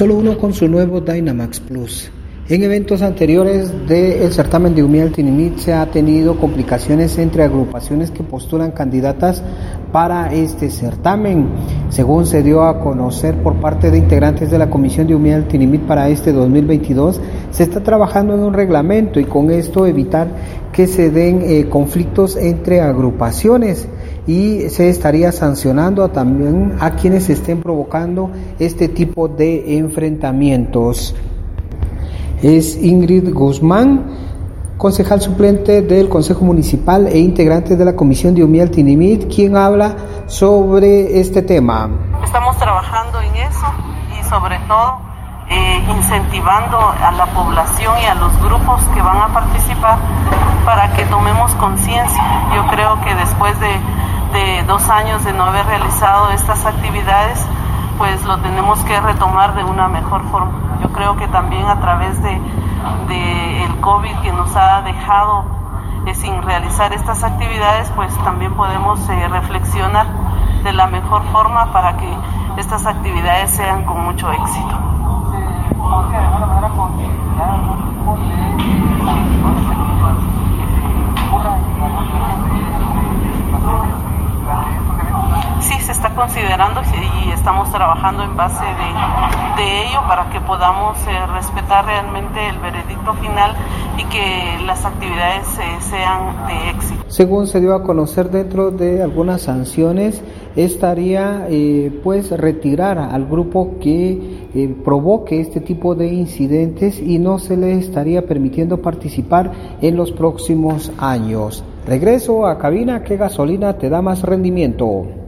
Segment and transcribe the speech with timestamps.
[0.00, 2.10] solo uno con su nuevo Dynamax Plus.
[2.48, 8.22] En eventos anteriores del certamen de Humiel Tinimit se ha tenido complicaciones entre agrupaciones que
[8.22, 9.42] postulan candidatas
[9.92, 11.48] para este certamen.
[11.90, 15.82] Según se dio a conocer por parte de integrantes de la Comisión de Humiel Tinimit
[15.82, 17.20] para este 2022,
[17.50, 20.28] se está trabajando en un reglamento y con esto evitar
[20.72, 23.86] que se den eh, conflictos entre agrupaciones
[24.30, 28.30] y se estaría sancionando también a quienes estén provocando
[28.60, 31.16] este tipo de enfrentamientos
[32.40, 34.04] es Ingrid Guzmán,
[34.78, 39.96] concejal suplente del Consejo Municipal e integrante de la Comisión de Umiel Tinimit, quien habla
[40.26, 41.90] sobre este tema.
[42.24, 43.66] Estamos trabajando en eso
[44.16, 45.10] y sobre todo
[45.50, 49.98] eh, incentivando a la población y a los grupos que van a participar
[50.64, 52.22] para que tomemos conciencia.
[52.54, 54.19] Yo creo que después de, de
[54.70, 57.44] dos años de no haber realizado estas actividades,
[57.98, 60.52] pues lo tenemos que retomar de una mejor forma.
[60.80, 62.36] Yo creo que también a través de,
[63.64, 65.44] el COVID que nos ha dejado
[66.06, 70.06] eh, sin realizar estas actividades, pues también podemos eh, reflexionar
[70.62, 72.08] de la mejor forma para que
[72.56, 74.78] estas actividades sean con mucho éxito.
[85.60, 86.82] Sí, se está considerando
[87.26, 93.14] y estamos trabajando en base de, ello para que podamos eh, respetar realmente el veredicto
[93.14, 93.56] final
[93.96, 97.04] y que las actividades eh, sean de éxito.
[97.08, 100.22] Según se dio a conocer dentro de algunas sanciones,
[100.56, 107.56] estaría eh, pues retirar al grupo que provoque este tipo de incidentes y no se
[107.56, 111.64] le estaría permitiendo participar en los próximos años.
[111.86, 115.19] Regreso a cabina, ¿qué gasolina te da más rendimiento?